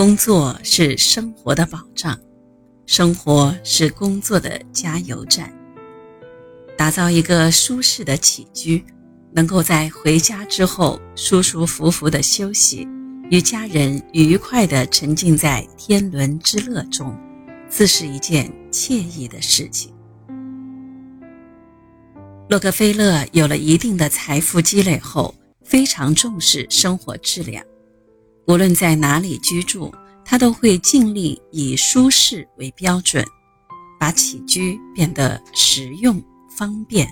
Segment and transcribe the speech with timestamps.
[0.00, 2.18] 工作是生活的保障，
[2.86, 5.52] 生活是工作的加油站。
[6.74, 8.82] 打造一个舒适的起居，
[9.30, 12.88] 能够在回家之后舒舒服服的休息，
[13.30, 17.14] 与家人愉快的沉浸在天伦之乐中，
[17.68, 19.92] 自是一件惬意的事情。
[22.48, 27.62] 洛克菲勒有了一定的财富积累后，非常重视生活质量。
[28.46, 29.92] 无论在哪里居住，
[30.24, 33.24] 他都会尽力以舒适为标准，
[33.98, 36.22] 把起居变得实用
[36.56, 37.08] 方便。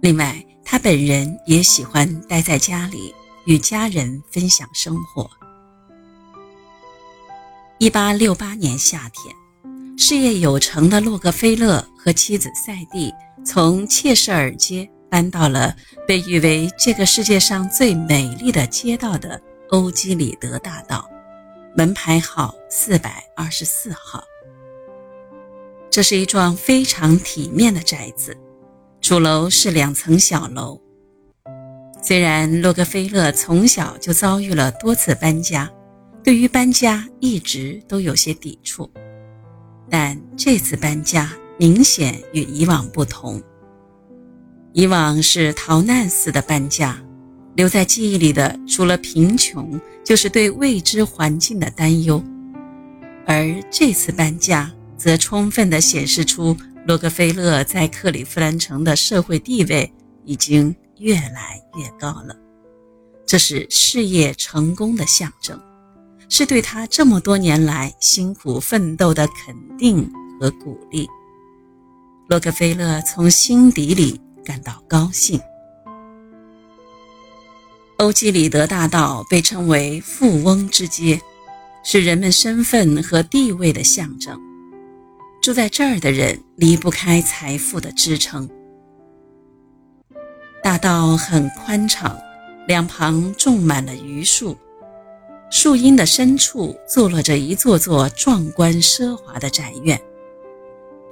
[0.00, 5.28] 另外，他本人也喜欢待在家里，与家人分享生活。
[7.78, 9.34] 一八六八年夏天，
[9.96, 13.12] 事业有成的洛克菲勒和妻子赛蒂
[13.44, 19.40] 从切舍尔街搬到了被誉为这个世界上最美丽的街道的。
[19.70, 21.10] 欧几里德大道，
[21.76, 24.22] 门牌号四百二十四号。
[25.90, 28.36] 这是一幢非常体面的宅子，
[29.00, 30.80] 主楼是两层小楼。
[32.00, 35.68] 虽然洛克菲勒从小就遭遇了多次搬家，
[36.22, 38.88] 对于搬家一直都有些抵触，
[39.90, 43.42] 但这次搬家明显与以往不同。
[44.72, 47.02] 以往是逃难似的搬家。
[47.56, 52.22] 留在记忆里的，除了贫穷，就是对未知环境的担忧。
[53.26, 59.90] 而这次搬家，则充分地显示出洛克菲勒在克利夫兰城的社会地位
[60.24, 62.36] 已经越来越高了。
[63.24, 65.58] 这是事业成功的象征，
[66.28, 71.08] 是对他这么多年来辛苦奋斗的肯定和鼓励。
[72.28, 75.40] 洛克菲勒从心底里感到高兴。
[77.98, 81.18] 欧几里德大道被称为“富翁之街”，
[81.82, 84.38] 是人们身份和地位的象征。
[85.40, 88.46] 住在这儿的人离不开财富的支撑。
[90.62, 92.14] 大道很宽敞，
[92.68, 94.54] 两旁种满了榆树，
[95.50, 99.98] 树荫的深处坐落着一座座壮观奢华的宅院。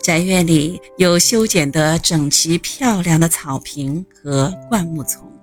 [0.03, 5.34] 宅院里有修剪得整齐漂亮的草坪和灌木丛。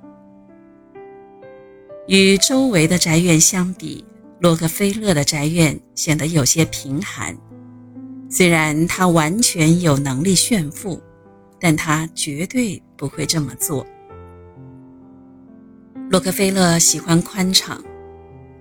[2.11, 4.03] 与周围的宅院相比，
[4.41, 7.33] 洛克菲勒的宅院显得有些贫寒。
[8.29, 11.01] 虽然他完全有能力炫富，
[11.57, 13.87] 但他绝对不会这么做。
[16.09, 17.81] 洛克菲勒喜欢宽敞，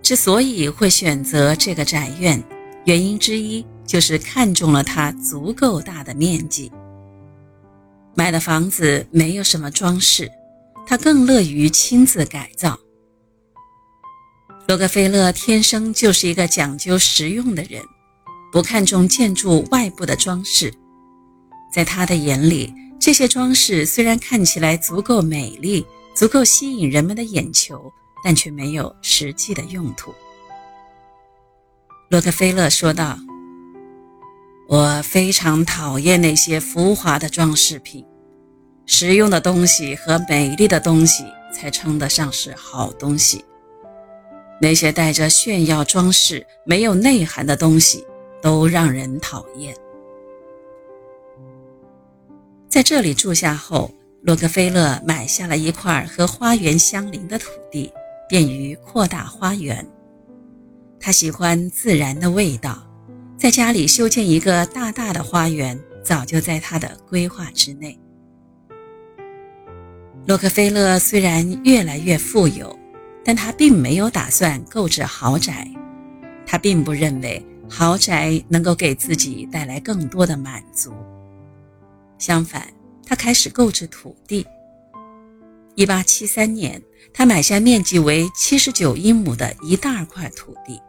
[0.01, 2.41] 之所以会选择这个宅院，
[2.85, 6.71] 原因之一就是看中了它足够大的面积。
[8.15, 10.31] 买的房子没有什么装饰，
[10.87, 12.79] 他更乐于亲自改造。
[14.71, 17.83] 洛克菲勒天生就是一个讲究实用的人，
[18.53, 20.73] 不看重建筑外部的装饰。
[21.75, 27.93] 在他的眼里，这些装饰虽然看起来足够美丽、足够吸引人们的眼球，
[28.23, 30.15] 但却没有实际的用途。
[32.09, 33.19] 洛克菲勒说道
[34.71, 38.07] ：“我非常讨厌那些浮华的装饰品，
[38.87, 43.45] 实用的东西和美丽的东西才称得上是好东西。”
[44.61, 48.05] 那些带着炫耀装饰、没有内涵的东西，
[48.43, 49.75] 都让人讨厌。
[52.69, 53.91] 在这里住下后，
[54.23, 57.91] 洛克菲勒买下了一块和花园相邻的土地，
[58.29, 59.85] 便于扩大花园。
[61.01, 62.87] 他喜欢自然的味道，
[63.39, 67.99] 在家里修建一个大大的花园，早就在他的规划之内。
[70.27, 72.79] 洛克菲勒虽然越来越富有。
[73.31, 75.65] 但他并没有打算购置豪宅，
[76.45, 80.93] 他并不认为豪宅能够给自己带来更多的满足。
[82.19, 82.67] 相反，
[83.07, 84.45] 他开始购置土地。
[85.77, 86.83] 1873年，
[87.15, 90.83] 他买下面积为79英亩的一大块土地。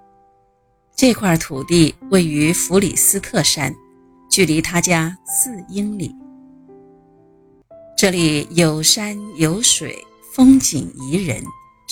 [0.95, 3.71] 这块土地位于弗里斯特山，
[4.31, 6.11] 距离他家四英里。
[7.95, 9.95] 这里有山有水，
[10.33, 11.39] 风景宜人。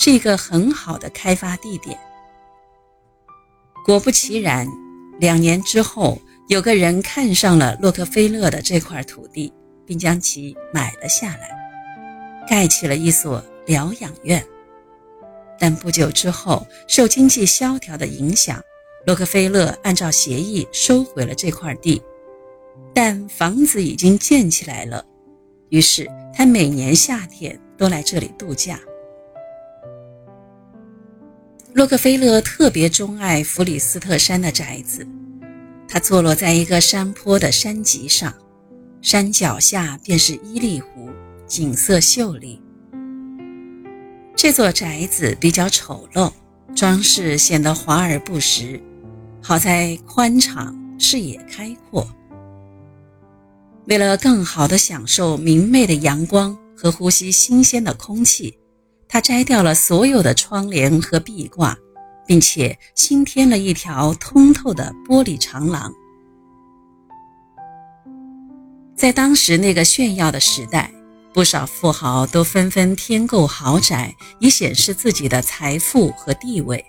[0.02, 1.94] 是一个很好的开发地点。
[3.84, 4.66] 果不其然，
[5.18, 6.18] 两年之后，
[6.48, 9.52] 有个人看上了洛克菲勒的这块土地，
[9.84, 11.50] 并将其买了下来，
[12.48, 14.42] 盖起了一所疗养院。
[15.58, 18.58] 但不久之后，受经济萧条的影响，
[19.04, 22.02] 洛克菲勒按照协议收回了这块地，
[22.94, 25.04] 但房子已经建起来了，
[25.68, 28.80] 于是他每年夏天都来这里度假。
[31.72, 35.06] 洛克菲勒特别钟爱弗里斯特山的宅子，
[35.86, 38.34] 它坐落在一个山坡的山脊上，
[39.00, 41.08] 山脚下便是伊利湖，
[41.46, 42.60] 景色秀丽。
[44.34, 46.32] 这座宅子比较丑陋，
[46.74, 48.80] 装饰显得华而不实，
[49.40, 52.04] 好在宽敞，视野开阔。
[53.86, 58.56] 为了更好地享受明媚的阳光和呼吸新鲜的空气。
[59.12, 61.76] 他摘掉了所有的窗帘和壁挂，
[62.24, 65.92] 并且新添了一条通透的玻璃长廊。
[68.94, 70.92] 在当时那个炫耀的时代，
[71.34, 76.84] 不少富豪都纷纷添购豪宅，以显示自己的财富和地位。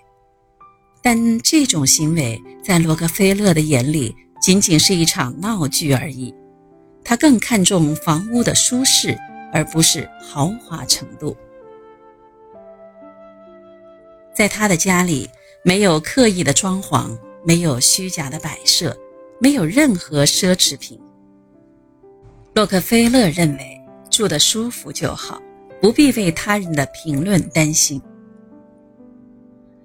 [1.02, 6.32] 但这种行为在洛克菲勒的眼里仅仅是一场闹剧而已。
[7.04, 9.18] 他更看重房屋的舒适，
[9.52, 11.36] 而不是豪华程度。
[14.34, 15.28] 在他的家里，
[15.64, 18.96] 没有刻意的装潢，没有虚假的摆设，
[19.38, 20.98] 没有任何奢侈品。
[22.54, 23.80] 洛克菲勒认为，
[24.10, 25.40] 住得舒服就好，
[25.80, 28.00] 不必为他人的评论担心。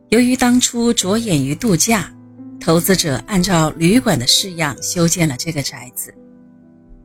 [0.10, 2.14] 由于当初着眼于度假，
[2.60, 6.14] 投资者按照旅馆的式样修建了这个宅子。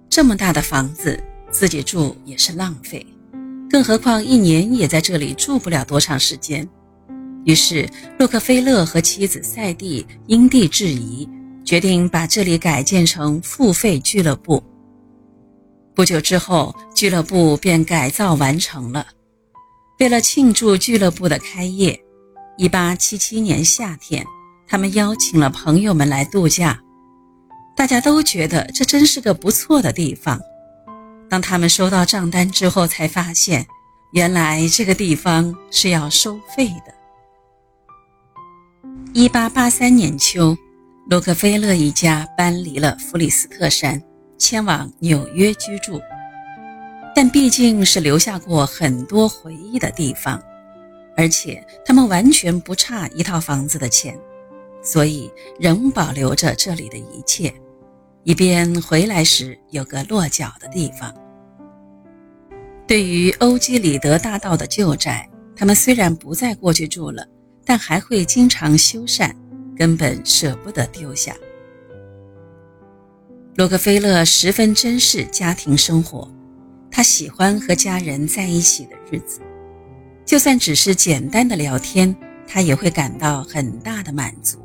[0.08, 3.04] 这么大的房子，自己住也是浪费，
[3.68, 6.68] 更何况一年也在这里住不了多长时间。
[7.44, 11.28] 于是，洛克菲勒和妻子赛蒂因地制宜，
[11.64, 14.62] 决定把这里改建成付费俱乐部。
[15.94, 19.06] 不久之后，俱乐部便改造完成了。
[19.98, 22.00] 为了庆祝俱乐部的开业
[22.58, 24.24] ，1877年夏天，
[24.66, 26.78] 他们邀请了朋友们来度假。
[27.76, 30.40] 大家都觉得这真是个不错的地方。
[31.28, 33.66] 当他们收到账单之后，才发现，
[34.12, 37.01] 原来这个地方是要收费的。
[39.14, 40.56] 一八八三年秋，
[41.11, 44.03] 洛克菲勒一家搬离了弗里斯特山，
[44.38, 46.00] 迁往纽约居住。
[47.14, 50.43] 但毕竟是留下过很多回忆的地方，
[51.14, 54.19] 而且他们完全不差一套房子的钱，
[54.82, 55.31] 所以
[55.61, 57.53] 仍保留着这里的一切，
[58.25, 61.14] 以便回来时有个落脚的地方。
[62.87, 67.26] 对于欧几里德大道的旧宅，他们虽然不再过去住了。
[67.64, 69.32] 但还会经常修缮，
[69.76, 71.35] 根本舍不得丢下。
[73.56, 76.31] 洛克菲勒十分珍视家庭生活，
[76.91, 79.41] 他喜欢和家人在一起的日子，
[80.25, 82.17] 就算只是简单的聊天，
[82.47, 84.59] 他也会感到很大的满足。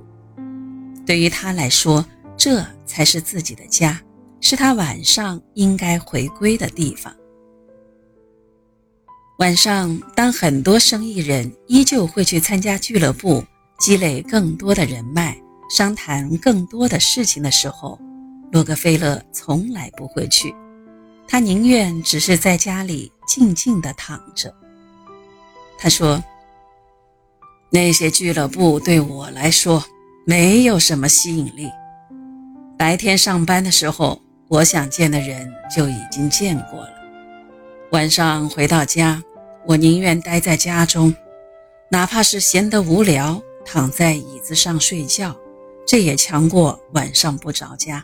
[1.06, 2.06] 对于他来说，
[2.38, 4.02] 这才是自己的家，
[4.40, 7.14] 是他晚上应该回归的地方。
[9.38, 13.44] 晚上，当很多生意人依旧会去参加俱乐部，
[13.78, 15.38] 积累更多的人脉，
[15.69, 18.00] 商谈更多的事情的时候，
[18.51, 20.56] 洛克菲勒从来不会去。
[21.28, 24.51] 他宁愿只是在家里静静地躺着。
[25.78, 26.24] 他说
[27.69, 29.86] ：“那些俱乐部对我来说
[30.25, 31.69] 没有什么吸引力。
[32.75, 36.89] 白天上班的时候，我想见的人就已经见过了。
[37.92, 39.22] 晚上回到家。”
[39.68, 41.14] 我宁愿待在家中，
[41.92, 45.36] 哪怕是闲得无聊，躺在椅子上睡觉，
[45.86, 48.01] 这也强过晚上不着家。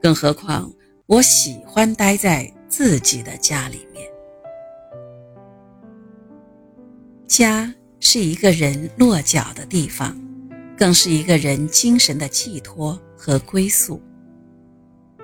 [0.00, 0.72] 更何况，
[1.04, 4.06] 我喜欢待在自己的家里面。
[7.28, 10.18] 家是一个人落脚的地方，
[10.78, 14.00] 更是一个人精神的寄托和归宿。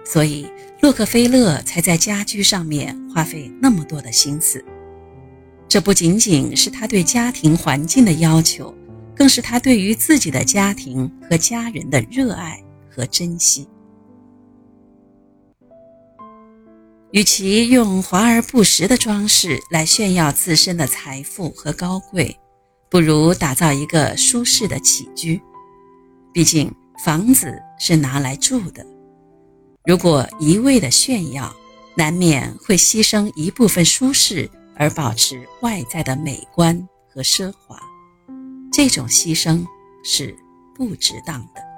[0.04, 0.46] 所以，
[0.82, 4.62] 洛克菲勒才在家居上面花费那么多的心思。
[5.70, 8.74] 这不仅仅是他对家庭环境的要求，
[9.14, 12.60] 更是他对于自己的家庭和家人的热爱
[12.90, 13.68] 和珍惜。
[17.12, 22.36] 与其用华而不实的装饰来炫耀自身的财富和高贵，
[22.90, 25.40] 不如打造一个舒适的起居。
[26.34, 26.68] 毕竟
[27.04, 28.84] 房子是拿来住的，
[29.84, 31.54] 如果一味的炫耀，
[31.94, 34.50] 难免会牺牲一部分舒适。
[34.80, 37.78] 而保持外在的美观和奢华，
[38.72, 39.62] 这种牺牲
[40.02, 40.34] 是
[40.74, 41.69] 不值当的。